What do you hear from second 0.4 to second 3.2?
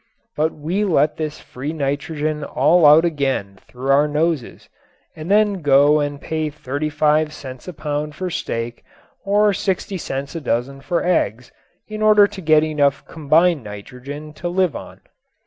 we let this free nitrogen all out